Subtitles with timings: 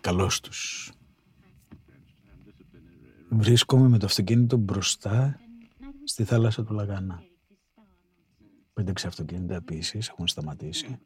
[0.00, 0.92] Καλώς τους.
[3.30, 5.40] Βρίσκομαι με το αυτοκίνητο μπροστά
[6.04, 7.22] στη θάλασσα του Λαγάνα.
[8.72, 10.98] Πέντε αυτοκίνητα επίσης έχουν σταματήσει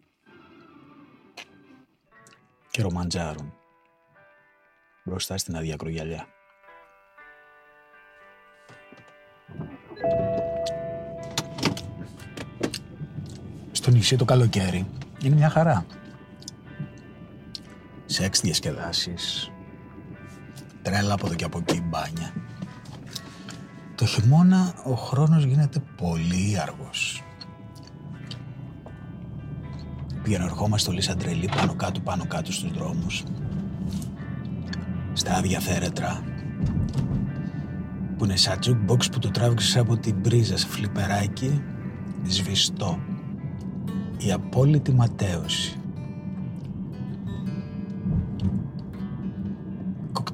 [2.71, 3.53] και ρομαντζάρουν
[5.05, 6.27] μπροστά στην αδιακρογιαλιά.
[13.73, 14.87] Στο νησί το καλοκαίρι
[15.23, 15.87] είναι μια χαρά.
[18.23, 19.53] Σεξ διασκεδάσεις,
[20.83, 22.33] τρέλα από εδώ και από εκεί μπάνια.
[23.95, 27.23] Το χειμώνα ο χρόνος γίνεται πολύ αργός.
[30.23, 33.25] Πήγαινε ερχόμαστε όλοι σαν τρελοί πάνω κάτω πάνω κάτω στους δρόμους.
[35.13, 36.25] Στα άδεια θέρετρα
[38.17, 41.63] που είναι σαν jukebox που το τράβηξες από την πρίζα σε φλιπεράκι
[42.27, 42.99] σβηστό.
[44.19, 45.82] Η απόλυτη ματέωση.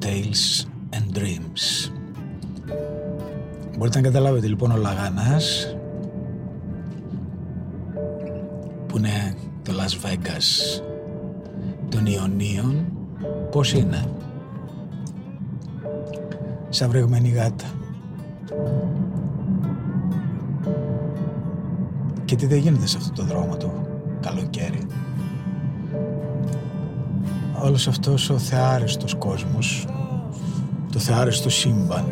[0.09, 1.93] Cocktails and Dreams.
[3.79, 5.77] Μπορείτε να καταλάβετε λοιπόν ο Λαγανάς
[8.87, 10.83] που είναι το Las Vegas
[11.89, 12.93] των Ιωνίων
[13.51, 14.05] πώς είναι;
[16.69, 17.67] Σαν βρεγμένη γάτα
[22.25, 23.87] και τι δεν γίνεται σε αυτό το δρόμο το
[24.21, 24.87] καλοκαίρι;
[27.63, 29.87] Όλος αυτός ο θεάριστος κόσμος
[30.93, 32.05] το θεάριστο σύμπαν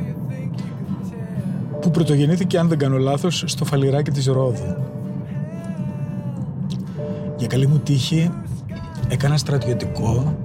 [1.80, 4.77] που πρωτογεννήθηκε αν δεν κάνω λάθος στο φαλιράκι της Ρόδου.
[7.36, 8.30] Για καλή μου τύχη
[9.08, 10.36] έκανα στρατιωτικό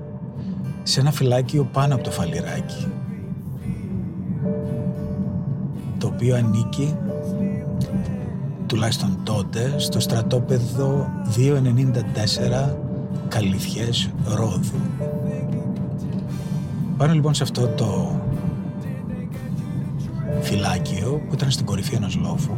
[0.84, 2.88] σε ένα φυλάκιο πάνω από το φαλιράκι
[5.98, 6.98] το οποίο ανήκει
[8.66, 12.91] τουλάχιστον τότε στο στρατόπεδο 294
[13.32, 14.80] Καλυθιές Ρόδου.
[16.98, 18.22] Πάνω λοιπόν σε αυτό το
[20.42, 22.54] φυλάκιο που ήταν στην κορυφή ενός λόφου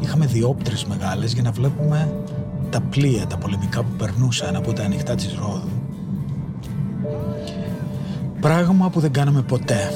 [0.00, 2.14] είχαμε διόπτρες μεγάλες για να βλέπουμε
[2.70, 5.68] τα πλοία, τα πολεμικά που περνούσαν από τα ανοιχτά της Ρόδου.
[8.40, 9.90] Πράγμα που δεν κάναμε ποτέ.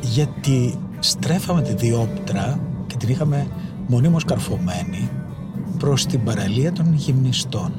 [0.00, 3.46] Γιατί στρέφαμε τη διόπτρα και την είχαμε
[3.86, 5.10] μονίμως καρφωμένη
[5.78, 7.72] προς την παραλία των γυμνιστών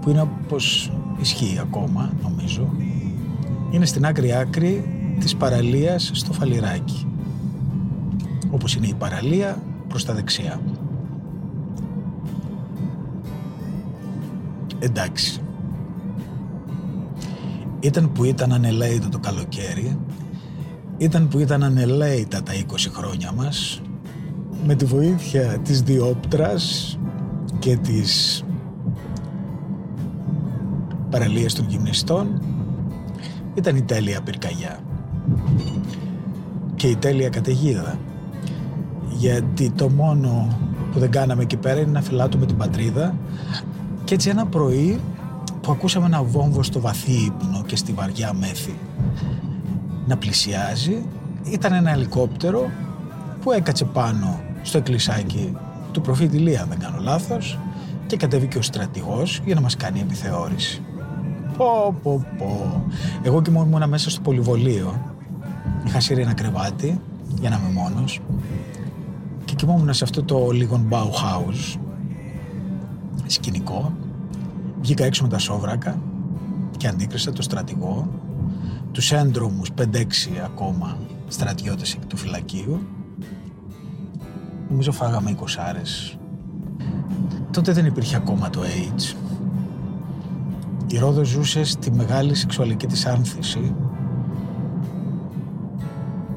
[0.00, 2.70] που είναι όπως ισχύει ακόμα νομίζω
[3.70, 4.84] είναι στην άκρη άκρη
[5.20, 7.06] της παραλίας στο Φαλιράκι
[8.50, 10.60] όπως είναι η παραλία προς τα δεξιά
[14.80, 15.40] εντάξει.
[17.80, 19.98] Ήταν που ήταν ανελαίητο το καλοκαίρι,
[20.98, 23.82] ήταν που ήταν ανελαίητα τα 20 χρόνια μας,
[24.66, 26.98] με τη βοήθεια της διόπτρας
[27.58, 28.44] και της
[31.10, 32.42] παραλίας των γυμνιστών,
[33.54, 34.78] ήταν η τέλεια πυρκαγιά
[36.74, 37.98] και η τέλεια καταιγίδα.
[39.08, 40.58] Γιατί το μόνο
[40.92, 43.14] που δεν κάναμε εκεί πέρα είναι να φυλάτουμε την πατρίδα
[44.04, 45.00] και έτσι ένα πρωί
[45.60, 48.74] που ακούσαμε ένα βόμβο στο βαθύ ύπνο και στη βαριά μέθη
[50.06, 51.02] να πλησιάζει
[51.44, 52.70] ήταν ένα ελικόπτερο
[53.40, 55.56] που έκατσε πάνω στο εκκλησάκι
[55.92, 57.58] του προφήτη Λία, δεν κάνω λάθος,
[58.06, 60.82] και κατέβηκε ο στρατηγός για να μας κάνει επιθεώρηση.
[61.60, 62.82] Πω, πω, πω.
[63.22, 65.14] Εγώ και ήμουν μέσα στο πολυβολείο.
[65.86, 67.00] Είχα σύρει ένα κρεβάτι
[67.40, 68.20] για να είμαι μόνος
[69.44, 71.78] και κοιμόμουν σε αυτό το λίγο Bauhaus
[73.26, 73.92] σκηνικό.
[74.80, 76.02] Βγήκα έξω με τα σόβρακα
[76.76, 78.08] και αντίκρισα το στρατηγό,
[78.92, 79.84] τους έντρομους 5-6
[80.44, 80.96] ακόμα
[81.28, 82.80] στρατιώτες του φυλακίου.
[84.68, 86.18] Νομίζω φάγαμε 20 άρες.
[87.50, 89.29] Τότε δεν υπήρχε ακόμα το AIDS.
[90.92, 93.74] Η Ρόδος ζούσε στη μεγάλη σεξουαλική της άνθηση.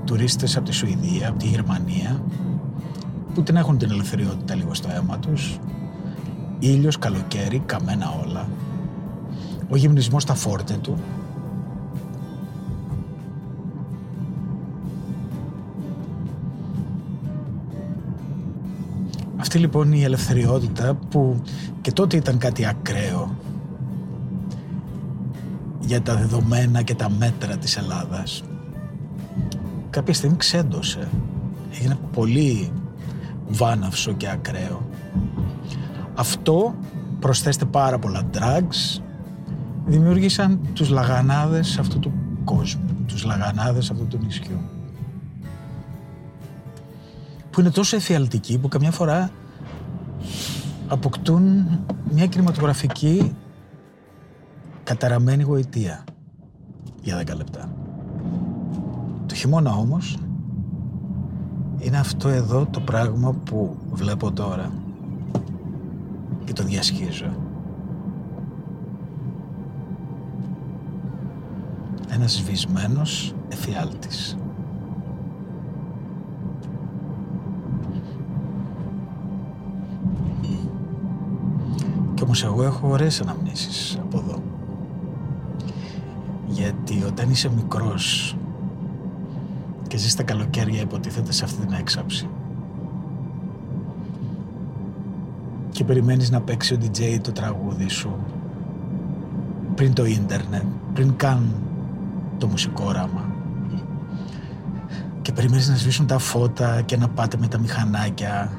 [0.05, 2.23] Τουρίστες από τη Σουηδία, από τη Γερμανία,
[3.33, 5.59] που την έχουν την ελευθεριότητα λίγο στο αίμα τους,
[6.59, 8.47] ήλιος, καλοκαίρι, καμένα όλα.
[9.69, 10.97] Ο γυμνισμός στα φόρτε του.
[19.37, 21.41] Αυτή λοιπόν η ελευθεριότητα που
[21.81, 23.22] και τότε ήταν κάτι ακραίο
[25.85, 28.43] για τα δεδομένα και τα μέτρα της Ελλάδας
[29.93, 31.09] κάποια στιγμή ξέντωσε.
[31.71, 32.71] Έγινε πολύ
[33.47, 34.89] βάναυσο και ακραίο.
[36.15, 36.75] Αυτό
[37.19, 39.01] προσθέστε πάρα πολλά drugs
[39.85, 42.13] δημιούργησαν τους λαγανάδες αυτού του
[42.43, 44.59] κόσμου, τους λαγανάδες αυτού του νησιού.
[47.49, 49.31] Που είναι τόσο εφιαλτικοί που καμιά φορά
[50.87, 51.65] αποκτούν
[52.11, 53.35] μια κινηματογραφική
[54.83, 56.03] καταραμένη γοητεία.
[57.01, 57.69] για 10 λεπτά.
[59.25, 60.17] Το χειμώνα όμως
[61.77, 64.71] είναι αυτό εδώ το πράγμα που βλέπω τώρα
[66.43, 67.33] και το διασχίζω.
[72.09, 74.37] Ένας σβησμένος εφιάλτης.
[82.13, 84.42] Κι όμως εγώ έχω ωραίες αναμνήσεις από εδώ.
[86.85, 88.35] Γιατί όταν είσαι μικρός
[89.87, 92.29] και ζεις τα καλοκαίρια υποτίθεται σε αυτή την έξαψη
[95.69, 98.15] και περιμένεις να παίξει ο DJ το τραγούδι σου
[99.75, 100.63] πριν το ίντερνετ,
[100.93, 101.53] πριν καν
[102.37, 103.35] το μουσικό όραμα
[105.21, 108.51] και περιμένεις να σβήσουν τα φώτα και να πάτε με τα μηχανάκια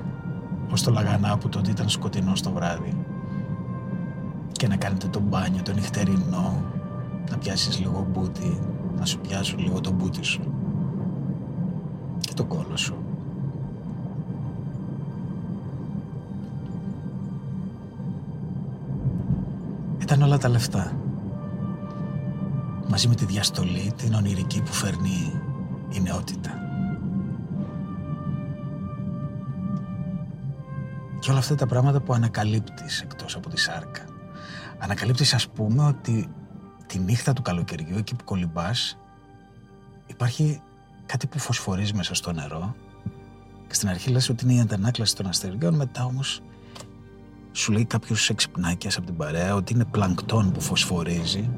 [0.73, 2.97] ως το λαγανά που τότε ήταν σκοτεινό στο βράδυ
[4.53, 6.74] και να κάνετε το μπάνιο το νυχτερινό
[7.31, 8.61] να πιάσεις λίγο μπούτι
[8.99, 10.41] να σου πιάσουν λίγο το μπούτι σου
[12.21, 12.97] και το κόλο σου
[19.99, 20.93] Ήταν όλα τα λεφτά
[22.89, 25.41] μαζί με τη διαστολή την ονειρική που φέρνει
[25.91, 26.51] η νεότητα.
[31.19, 34.03] Και όλα αυτά τα πράγματα που ανακαλύπτεις εκτός από τη σάρκα.
[34.79, 36.29] Ανακαλύπτεις ας πούμε ότι
[36.95, 38.99] τη νύχτα του καλοκαιριού εκεί που κολυμπάς
[40.07, 40.61] υπάρχει
[41.07, 42.75] κάτι που φωσφορίζει μέσα στο νερό.
[43.67, 46.41] Και στην αρχή λες ότι είναι η αντανάκλαση των αστεριών μετά όμως
[47.53, 51.51] σου λέει κάποιος εξυπνάκιας από την παρέα ότι είναι πλανκτόν που φωσφορίζει.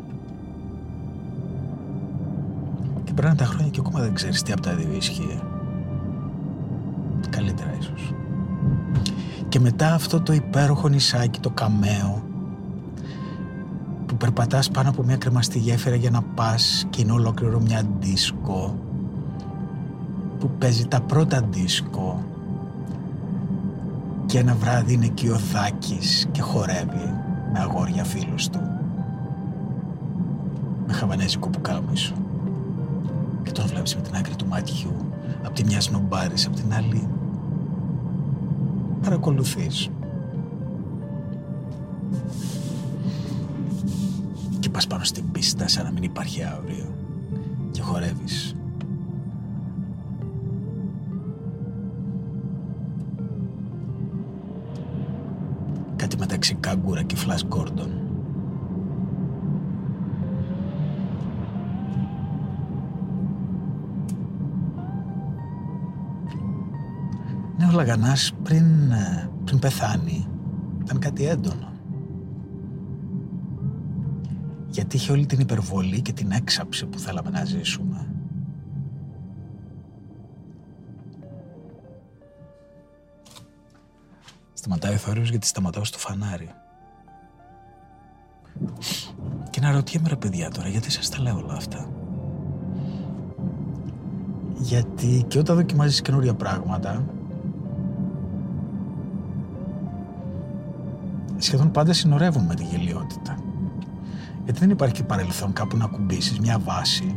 [3.04, 5.42] Και περνάνε τα χρόνια και ακόμα δεν ξέρεις τι από τα δύο ισχύει.
[7.30, 8.14] Καλύτερα ίσως.
[9.48, 12.35] Και μετά αυτό το υπέροχο νησάκι το καμαίο
[14.16, 18.78] που περπατάς πάνω από μια κρεμαστή γέφυρα για να πας και είναι ολόκληρο μια δίσκο
[20.38, 22.24] που παίζει τα πρώτα δίσκο.
[24.26, 27.14] Και ένα βράδυ είναι εκεί ο Θάκης και χορεύει
[27.52, 28.60] με αγόρια φίλους του.
[30.86, 32.14] Με χαβανέζικο πουκάμισο
[33.42, 34.96] και τον βλέπεις με την άκρη του μάτιου
[35.44, 37.08] απ' τη μια σνομπάρης, απ' την άλλη.
[39.02, 39.90] Παρακολουθείς
[44.76, 46.94] πας πάνω στην πίστα σαν να μην υπάρχει αύριο
[47.70, 48.54] και χορεύεις
[55.96, 57.90] κάτι μεταξύ Κάγκουρα και Φλάς Γκόρντον.
[67.58, 70.26] Ναι, ο Λαγανάς πριν, ε, πριν πεθάνει
[70.84, 71.75] ήταν κάτι έντονο.
[74.96, 78.06] Είχε όλη την υπερβολή και την έξαψη που θέλαμε να ζήσουμε.
[84.54, 86.50] Σταματάει ο θόρυβος γιατί σταματάω στο φανάρι.
[89.50, 91.88] Και να ρωτιέμαι ρε παιδιά τώρα, γιατί σας τα λέω όλα αυτά;
[94.58, 97.04] Γιατί και όταν δοκιμάζεις καινούρια πράγματα,
[101.36, 103.36] σχεδόν πάντα συνορεύουν με τη γελιότητα.
[104.46, 107.14] Γιατί δεν υπάρχει παρελθόν κάπου να ακουμπήσεις μια βάση,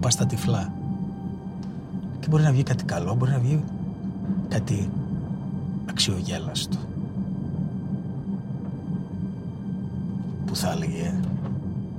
[0.00, 0.72] πας στα τυφλά.
[2.20, 3.64] Και μπορεί να βγει κάτι καλό, μπορεί να βγει
[4.48, 4.90] κάτι
[5.90, 6.76] αξιογέλαστο.
[10.46, 11.14] Που θα έλεγε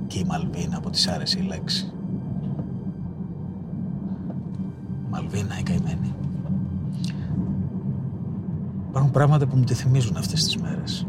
[0.06, 1.92] και η Μαλβίνα από τις άρεσε η λέξη.
[5.10, 6.14] Μαλβίνα η καημένη.
[8.88, 11.06] Υπάρχουν πράγματα που μου τη θυμίζουν αυτές τις μέρες.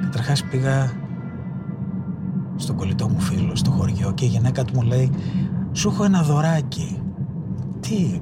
[0.00, 0.92] Καταρχάς πήγα
[2.68, 5.10] στον κολλητό μου φίλο στο χωριό και η γυναίκα του μου λέει
[5.72, 7.02] «Σου έχω ένα δωράκι».
[7.80, 8.20] «Τι»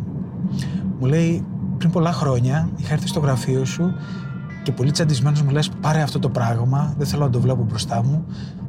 [0.99, 1.45] μου λέει
[1.79, 3.93] πριν πολλά χρόνια είχα έρθει στο γραφείο σου
[4.63, 8.03] και πολύ τσαντισμένος μου λες πάρε αυτό το πράγμα, δεν θέλω να το βλέπω μπροστά
[8.03, 8.25] μου.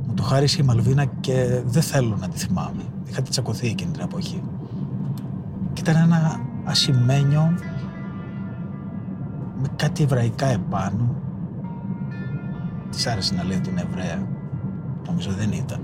[0.08, 2.84] Μου το χάρισε η Μαλβίνα και δεν θέλω να τη θυμάμαι.
[3.10, 4.44] Είχατε τσακωθεί εκείνη την εποχή.
[5.74, 7.54] Και ήταν ένα ασημένιο
[9.62, 11.16] με κάτι εβραϊκά επάνω.
[12.90, 14.37] Της άρεσε να λέει ότι είναι Εβραία.
[15.08, 15.80] Νομίζω δεν ήταν.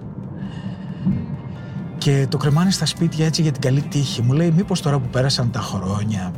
[1.97, 4.21] Και το κρεμάνε στα σπίτια έτσι για την καλή τύχη.
[4.21, 6.31] Μου λέει μήπως τώρα που πέρασαν τα χρόνια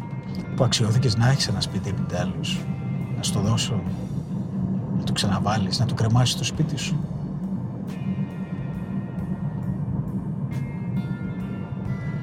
[0.56, 2.60] που αξιώθηκες να έχεις ένα σπίτι επιτέλους.
[3.18, 3.82] Να στο δώσω,
[4.98, 7.00] να το ξαναβάλεις, να το κρεμάσεις στο σπίτι σου.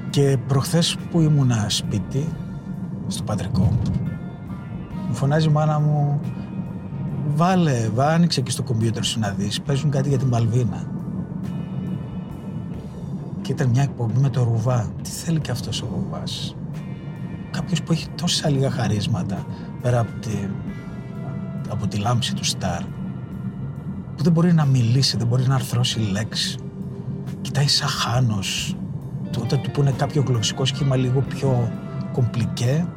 [0.09, 2.27] Και προχθές που ήμουνα σπίτι,
[3.07, 3.77] στο πατρικό,
[5.07, 6.19] μου φωνάζει η μάνα μου
[7.35, 10.87] «Βάλε, βά, άνοιξε και στο κομπιούτερ σου να δεις, παίζουν κάτι για την Μαλβίνα».
[13.43, 14.91] και ήταν μια εκπομπή με το Ρουβά.
[15.01, 16.55] Τι θέλει και αυτός ο Ρουβάς;
[17.51, 19.45] Κάποιος που έχει τόσα λίγα χαρίσματα
[19.81, 20.31] πέρα από τη,
[21.69, 22.81] από τη λάμψη του Σταρ
[24.15, 26.57] που δεν μπορεί να μιλήσει, δεν μπορεί να αρθρώσει λέξη.
[27.41, 28.75] Κοιτάει σαν χάνος.
[29.41, 31.71] Όταν του πούνε κάποιο γλωσσικό σχήμα λίγο πιο
[32.13, 32.87] κομπλικέ,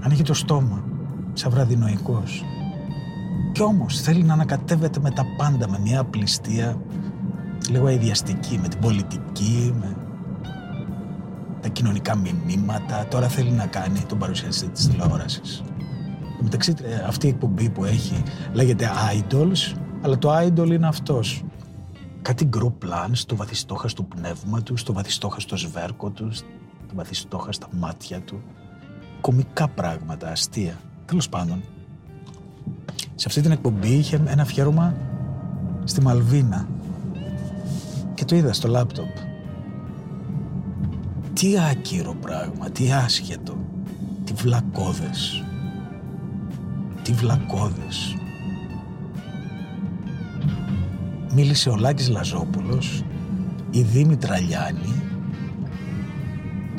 [0.00, 0.84] ανοίγει το στόμα,
[1.32, 2.44] σαν βραδινοϊκός.
[3.58, 6.80] Κι όμως θέλει να ανακατεύεται με τα πάντα, με μια απληστία
[7.70, 9.96] λίγο αειδιαστική, με την πολιτική, με
[11.60, 13.06] τα κοινωνικά μηνύματα.
[13.06, 15.62] Τώρα θέλει να κάνει τον παρουσιαστή της τηλεόρασης.
[16.40, 18.22] Μεταξύ ε, αυτή η εκπομπή που έχει
[18.52, 21.44] λέγεται Idols, αλλά το Idol είναι αυτός.
[22.22, 28.42] Κάτι group plans στο βαθιστόχαστο πνεύμα του, στο βαθιστόχαστο σβέρκο του, στο βαθιστόχαστα μάτια του.
[29.20, 30.78] Κομικά πράγματα, αστεία.
[31.04, 31.62] Τέλος πάντων,
[33.18, 34.94] σε αυτή την εκπομπή είχε ένα αφιέρωμα
[35.84, 36.68] στη Μαλβίνα
[38.14, 39.16] και το είδα στο λάπτοπ.
[41.32, 43.56] Τι άκυρο πράγμα, τι άσχετο,
[44.24, 45.44] τι βλακώδες,
[47.02, 48.16] τι βλακώδες.
[51.34, 53.04] Μίλησε ο Λάκης Λαζόπουλος,
[53.70, 55.02] η Δήμητρα Λιάνη,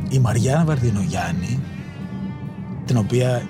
[0.10, 1.60] η Μαριάννα Βαρδινογιάννη,
[2.86, 3.42] την οποία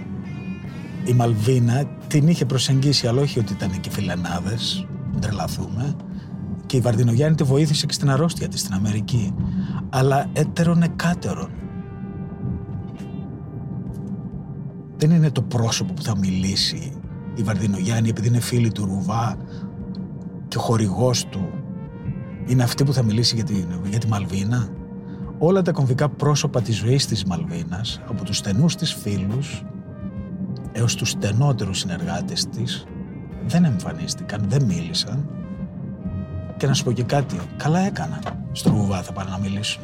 [1.10, 4.88] η Μαλβίνα την είχε προσεγγίσει, αλλά όχι ότι ήταν εκεί φιλενάδες,
[5.20, 5.96] τρελαθούμε.
[6.66, 9.34] Και η Βαρδινογιάννη τη βοήθησε και στην αρρώστια της στην Αμερική.
[9.90, 11.50] Αλλά έτερον εκάτερον.
[14.98, 16.92] Δεν είναι το πρόσωπο που θα μιλήσει
[17.36, 19.38] η Βαρδινογιάννη επειδή είναι φίλη του Ρουβά
[20.48, 21.50] και ο χορηγός του
[22.46, 24.68] είναι αυτή που θα μιλήσει για τη, για τη Μαλβίνα.
[25.38, 29.64] Όλα τα κομβικά πρόσωπα της ζωής της Μαλβίνας, από τους στενούς της φίλους
[30.72, 32.86] έως τους στενότερους συνεργάτες της,
[33.48, 35.30] δεν εμφανίστηκαν, δεν μίλησαν
[36.60, 38.20] και να σου πω και κάτι, καλά έκανα.
[38.52, 39.84] Στο Ρουβά θα πάνε να μιλήσουν.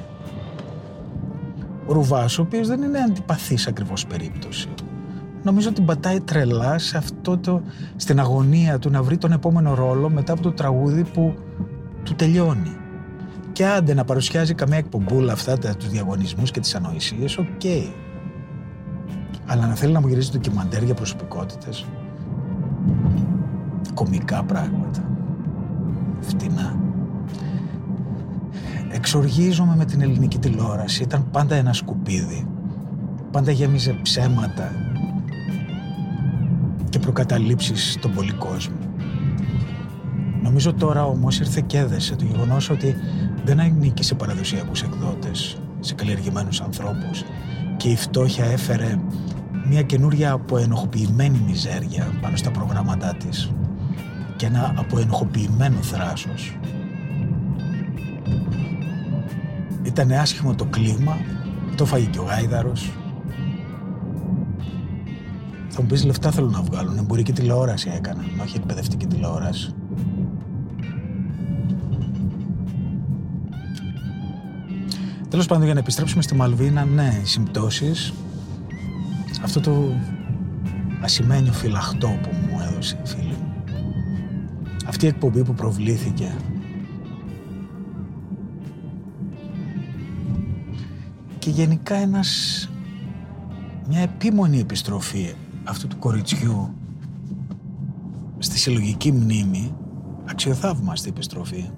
[1.85, 4.69] Ο Ρουβάς, ο οποίος δεν είναι αντιπαθής ακριβώς περίπτωση.
[5.43, 7.61] Νομίζω ότι πατάει τρελά σε αυτό το,
[7.95, 11.33] στην αγωνία του να βρει τον επόμενο ρόλο μετά από το τραγούδι που
[12.03, 12.77] του τελειώνει.
[13.51, 17.45] Και άντε να παρουσιάζει καμία εκπομπούλα αυτά τα, τους διαγωνισμούς και τις ανοησίες, οκ.
[17.63, 18.04] Okay.
[19.45, 21.85] Αλλά να θέλει να μου γυρίζει ντοκιμαντέρ για προσωπικότητες.
[23.93, 25.03] Κομικά πράγματα
[26.19, 26.75] φτηνά.
[28.91, 31.03] Εξοργίζομαι με την ελληνική τηλεόραση.
[31.03, 32.47] Ήταν πάντα ένα σκουπίδι.
[33.31, 34.71] Πάντα γέμιζε ψέματα
[36.89, 38.75] και προκαταλήψεις στον πολύ κόσμο.
[40.41, 42.95] Νομίζω τώρα όμως ήρθε και έδεσε το γεγονός ότι
[43.45, 47.23] δεν ανήκει σε παραδοσιακούς εκδότες, σε καλλιεργημένους ανθρώπους
[47.77, 48.99] και η φτώχεια έφερε
[49.69, 53.51] μια καινούρια αποενοχοποιημένη μιζέρια πάνω στα προγράμματά της
[54.35, 56.57] και ένα αποενοχοποιημένο θράσος.
[59.83, 61.17] Ήταν άσχημο το κλίμα,
[61.75, 62.91] το φάγει και ο Γάιδαρος.
[65.69, 69.73] Θα μου πεις λεφτά θέλουν να βγάλουν, εμπορική τηλεόραση έκαναν, όχι εκπαιδευτική τηλεόραση.
[75.29, 78.13] Τέλος πάντων, για να επιστρέψουμε στη Μαλβίνα, ναι, οι συμπτώσεις,
[79.45, 79.93] αυτό το
[81.01, 83.35] ασημένιο φυλαχτό που μου έδωσε η φίλη
[84.85, 86.35] αυτή η εκπομπή που προβλήθηκε.
[91.39, 92.69] Και γενικά ένας
[93.87, 95.33] μια επίμονη επιστροφή
[95.63, 96.73] αυτού του κοριτσιού
[98.37, 99.73] στη συλλογική μνήμη
[100.29, 101.69] αξιοθαύμαστη επιστροφή.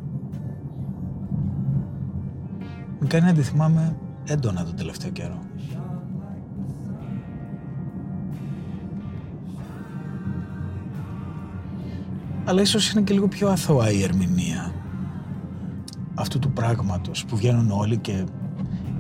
[3.00, 5.40] Με κάνει να τη θυμάμαι έντονα τον τελευταίο καιρό.
[12.48, 14.74] Αλλά ίσως είναι και λίγο πιο αθώα η ερμηνεία
[16.14, 18.24] αυτού του πράγματος που βγαίνουν όλοι και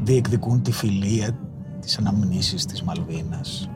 [0.04, 1.38] διεκδικούν τη φιλία
[1.82, 3.70] της αναμνήσης της Μαλβίνας.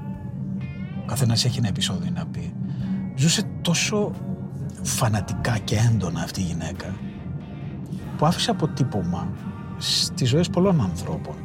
[1.01, 2.53] Ο καθένας έχει ένα επεισόδιο να πει.
[3.15, 4.11] Ζούσε τόσο
[4.81, 6.95] φανατικά και έντονα αυτή η γυναίκα
[8.17, 9.31] που άφησε αποτύπωμα
[9.77, 11.35] στις ζωές πολλών ανθρώπων.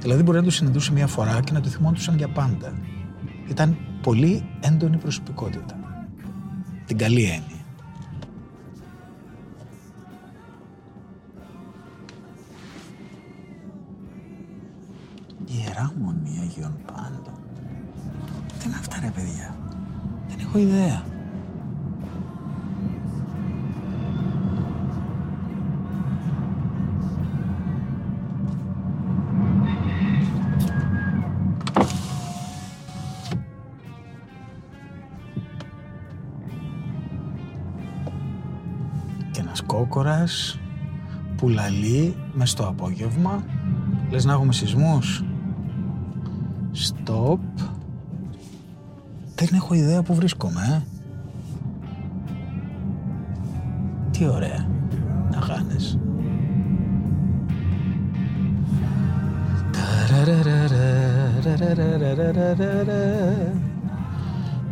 [0.00, 2.72] Δηλαδή μπορεί να τους συναντούσε μια φορά και να το θυμόντουσαν για πάντα.
[3.48, 5.81] Ήταν πολύ έντονη προσωπικότητα
[6.86, 7.60] την καλή έννοια.
[15.46, 17.34] Ιερά Μονή Αγίων Πάντων.
[18.58, 19.56] Τι είναι αυτά ρε παιδιά.
[20.28, 21.11] Δεν έχω ιδέα.
[39.92, 40.58] κόκορας
[41.36, 43.44] που λαλεί μες στο απόγευμα.
[44.10, 45.24] Λες να έχουμε σεισμούς;
[46.70, 47.40] Στοπ.
[49.34, 50.82] Δεν έχω ιδέα που βρίσκομαι, ε.
[54.10, 54.68] Τι ωραία.
[55.30, 55.98] Να χάνες.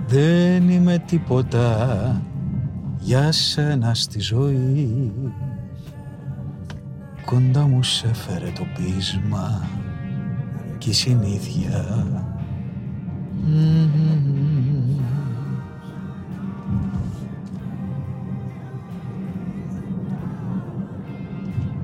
[0.07, 2.21] Δεν είμαι τίποτα
[3.01, 5.13] για σένα στη ζωή.
[7.25, 9.69] Κοντά μου σε φέρε το πείσμα
[10.79, 12.07] και η συνήθεια.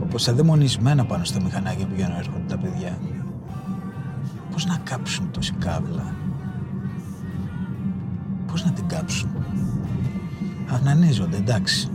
[0.03, 2.99] Όπως αδαιμονισμένα πάνω στα μηχανάκια που για να έρχονται τα παιδιά.
[4.53, 6.15] Πώς να κάψουν τόση κάβλα
[8.47, 9.46] Πώς να την κάψουν;
[10.69, 11.89] Ανανίζονται εντάξει.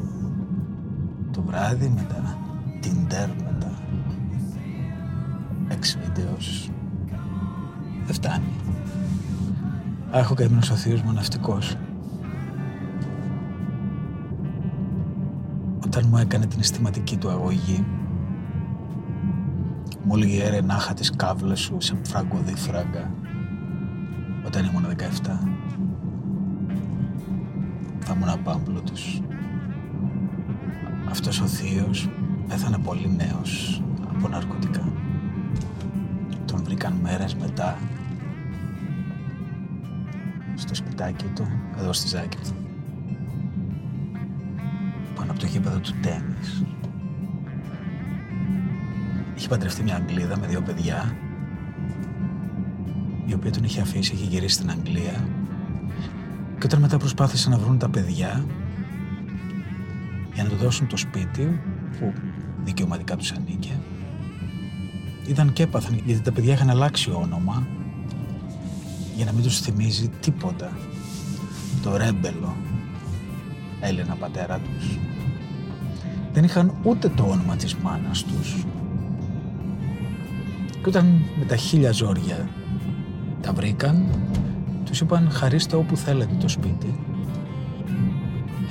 [1.31, 2.37] Το βράδυ με τα
[2.83, 3.71] Tinder με τα
[5.69, 6.71] Ex videos.
[8.05, 8.53] Δεν φτάνει.
[10.11, 11.75] Έχω καημένος ο θείος μου ναυτικός.
[15.85, 17.85] Όταν μου έκανε την αισθηματική του αγωγή
[20.03, 23.11] μου έλεγε ρε νάχα τις κάβλες σου σε φράγκο φράγκα
[24.45, 25.60] όταν ήμουν 17
[28.13, 29.21] θα ήμουν πάμπλωτος
[31.09, 32.09] αυτός ο θείος
[32.47, 34.93] πέθανε πολύ νέος από ναρκωτικά.
[36.45, 37.77] Τον βρήκαν μέρες μετά.
[40.55, 42.55] Στο σπιτάκι του εδώ στη Ζάκη του.
[45.15, 46.63] Πάνω από το γήπεδο του τέννις
[49.35, 51.15] Είχε παντρευτεί μια Αγγλίδα με δύο παιδιά,
[53.25, 55.40] η οποία τον είχε αφήσει, είχε γυρίσει στην Αγγλία.
[56.61, 58.45] Και όταν μετά προσπάθησαν να βρουν τα παιδιά
[60.33, 61.61] για να του δώσουν το σπίτι
[61.99, 62.13] που
[62.63, 63.79] δικαιωματικά τους ανήκε,
[65.27, 67.67] ήταν και έπαθαν γιατί τα παιδιά είχαν αλλάξει όνομα
[69.15, 70.71] για να μην τους θυμίζει τίποτα
[71.83, 72.55] το ρέμπελο
[73.79, 74.97] Έλληνα πατέρα τους.
[76.33, 78.65] Δεν είχαν ούτε το όνομα της μάνας τους
[80.81, 82.49] και όταν με τα χίλια ζόρια
[83.41, 84.05] τα βρήκαν,
[84.91, 86.99] τους είπαν χαρίστε όπου θέλετε το σπίτι.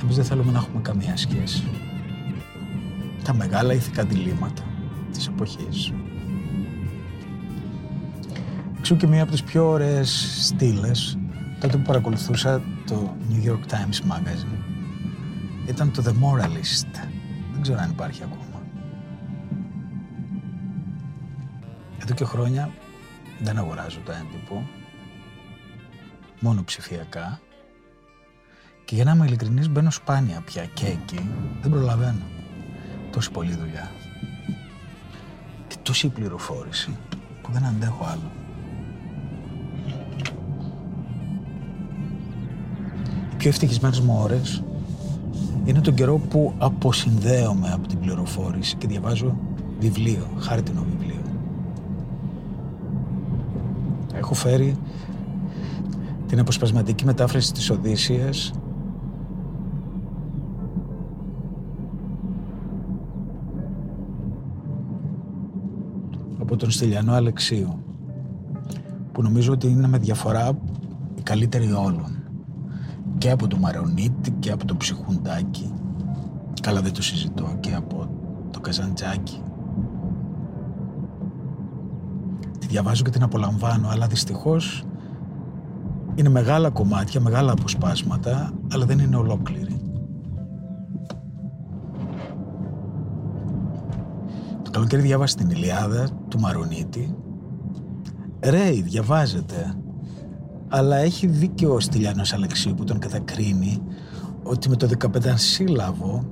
[0.01, 1.63] Εμείς δεν θέλουμε να έχουμε καμία σχέση.
[3.23, 4.63] Τα μεγάλα ηθικά διλήμματα
[5.11, 5.93] της εποχής.
[8.77, 11.17] Εξού και μία από τις πιο ωραίες στήλες
[11.59, 14.61] τότε που παρακολουθούσα το New York Times Magazine
[15.67, 17.07] ήταν το The Moralist.
[17.51, 18.61] Δεν ξέρω αν υπάρχει ακόμα.
[22.01, 22.71] Εδώ και χρόνια
[23.39, 24.63] δεν αγοράζω το έντυπο,
[26.41, 27.39] μόνο ψηφιακά.
[28.85, 31.29] Και για να είμαι ειλικρινής μπαίνω σπάνια πια και εκεί,
[31.61, 32.21] δεν προλαβαίνω.
[33.11, 33.91] Τόση πολλή δουλειά.
[35.67, 36.97] Και τόση πληροφόρηση
[37.41, 38.31] που δεν αντέχω άλλο.
[43.31, 44.63] Οι πιο ευτυχισμένες μου ώρες
[45.65, 49.37] είναι τον καιρό που αποσυνδέομαι από την πληροφόρηση και διαβάζω
[49.79, 51.21] βιβλίο, χάρτινο βιβλίο.
[54.13, 54.77] Έχω φέρει
[56.31, 58.51] την αποσπασματική μετάφραση της Οδύσσιας.
[66.39, 67.83] Από τον Στυλιανό Αλεξίου
[69.11, 70.57] που νομίζω ότι είναι με διαφορά
[71.15, 72.23] η καλύτερη όλων.
[73.17, 75.73] Και από το Μαρονίτη και από το Ψυχουντάκι
[76.61, 77.57] καλά δεν το συζητώ.
[77.59, 78.09] Και από
[78.51, 79.41] το Καζαντζάκι
[82.67, 84.85] διαβάζω και την απολαμβάνω, αλλά δυστυχώς
[86.15, 89.81] είναι μεγάλα κομμάτια, μεγάλα αποσπάσματα, αλλά δεν είναι ολόκληρη.
[94.61, 97.15] Το καλοκαίρι διάβασα την Ηλιάδα του Μαρονίτη.
[98.39, 99.73] Ρέι, διαβάζεται.
[100.67, 103.81] Αλλά έχει δίκιο ο Στυλιάνος Αλεξίου που τον κατακρίνει
[104.43, 106.23] ότι με το 15 σύλλαβο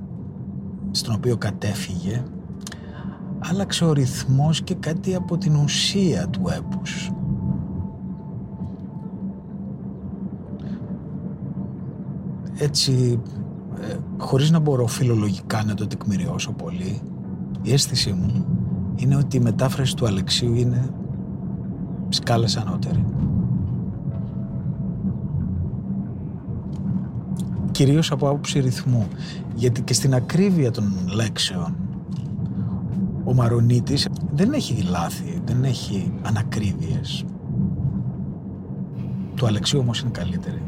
[0.90, 2.22] στον οποίο κατέφυγε
[3.38, 7.10] άλλαξε ο ρυθμός και κάτι από την ουσία του έπους.
[12.62, 13.20] Έτσι,
[13.80, 17.00] ε, χωρίς να μπορώ φιλολογικά να το τεκμηριώσω πολύ,
[17.62, 18.44] η αίσθησή μου
[18.96, 20.90] είναι ότι η μετάφραση του Αλεξίου είναι
[22.08, 23.04] σκάλας ανώτερη.
[27.70, 29.08] Κυρίως από άποψη ρυθμού,
[29.54, 31.74] γιατί και στην ακρίβεια των λέξεων
[33.24, 37.24] ο Μαρονίτης δεν έχει λάθη, δεν έχει ανακρίβειες.
[39.34, 40.62] Του Αλεξίου όμως είναι καλύτερη.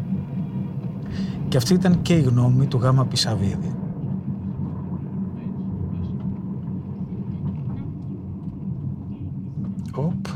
[1.52, 3.74] Και αυτή ήταν και η γνώμη του Γάμα Πισαβίδη.
[9.94, 10.26] Οπ.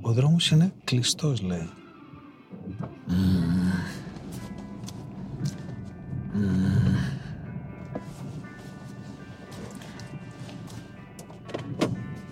[0.00, 1.68] Ο δρόμος είναι κλειστός, λέει.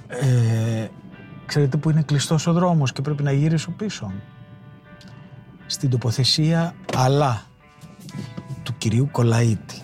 [0.08, 0.88] Ε,
[1.46, 4.12] ξέρετε που είναι κλειστός ο δρόμος και πρέπει να γυρίσω πίσω;
[5.76, 7.42] Στην τοποθεσία «Αλλά»
[8.62, 9.82] του κυρίου Κολαΐτη.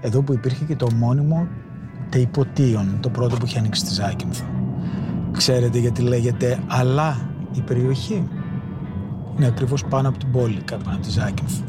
[0.00, 1.48] Εδώ που υπήρχε και το μόνιμο
[2.08, 4.44] Τεϊποτίων, το πρώτο που είχε ανοίξει στη Ζάκυνθο.
[5.32, 8.28] Ξέρετε γιατί λέγεται «Αλλά» η περιοχή;
[9.36, 11.64] Είναι ακριβώς πάνω από την πόλη, κάτω από τη Ζάκυνθο.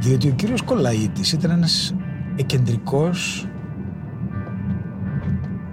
[0.00, 1.94] Διότι ο κύριος Κολαΐτης ήταν ένας
[2.36, 3.46] εκεντρικός,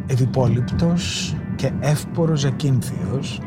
[0.05, 3.41] ευυπόληπτος και εύπορος Ζακύνθιος,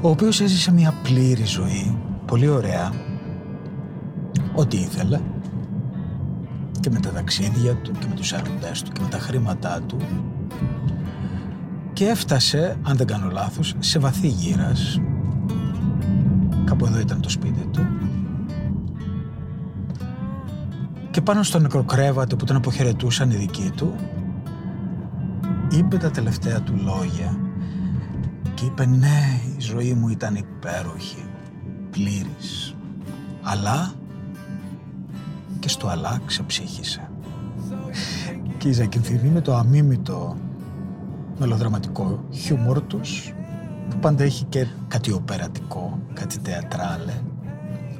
[0.00, 2.92] ο οποίος έζησε μια πλήρη ζωή, πολύ ωραία,
[4.54, 5.20] ό,τι ήθελε,
[6.80, 9.96] και με τα ταξίδια του και με τους έρωτές του και με τα χρήματά του
[11.92, 15.00] και έφτασε, αν δεν κάνω λάθος, σε βαθύ γύρας.
[16.64, 17.86] Κάπου εδώ ήταν το σπίτι του.
[21.10, 23.94] Και πάνω στο νεκροκρέβατο που τον αποχαιρετούσαν οι δικοί του,
[25.70, 27.38] είπε τα τελευταία του λόγια
[28.54, 31.24] και είπε ναι, η ζωή μου ήταν υπέροχη,
[31.90, 32.74] πλήρης,
[33.42, 33.92] αλλά
[35.58, 37.10] και στο αλλά ξεψύχησε.
[38.58, 40.36] Και η Ζακυνθιδή με το αμίμητο
[41.38, 43.32] μελοδραματικό χιούμορ τους
[43.90, 47.22] που πάντα έχει και κάτι οπερατικό, κάτι θεατράλε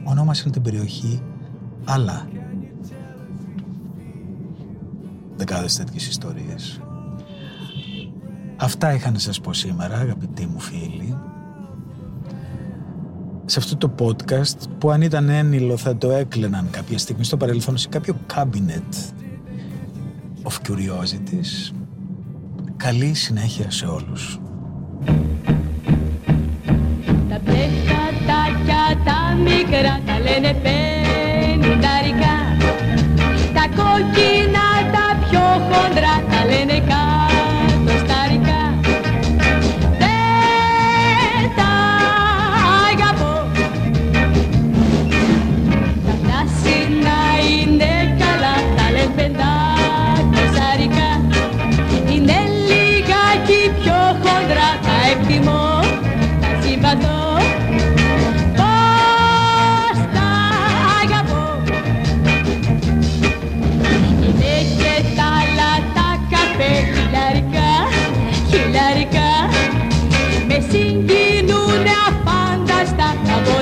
[0.05, 1.23] ονόμασαν την περιοχή
[1.85, 2.29] αλλά
[5.37, 6.81] δεκάδες τέτοιες ιστορίες.
[8.57, 11.17] Αυτά είχα να σας πω σήμερα αγαπητοί μου φίλοι
[13.51, 17.77] σε αυτό το podcast που αν ήταν ένιλο θα το έκλαιναν κάποια στιγμή στο παρελθόν
[17.77, 19.13] σε κάποιο cabinet
[20.43, 21.75] of curiosities.
[22.77, 24.41] Καλή συνέχεια σε όλους.
[27.29, 32.37] Τα πλέκατάκια τα μικρά τα λένε πενινταρικά
[33.55, 36.79] Τα κόκκινα τα πιο χοντρά τα λένε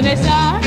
[0.06, 0.65] Vanessa.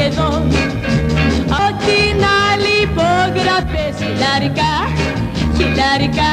[0.00, 0.42] σχεδόν.
[1.64, 2.34] Ό,τι να
[2.64, 4.72] λιπογραφές χιλιάρικα,
[5.56, 6.32] χιλιάρικά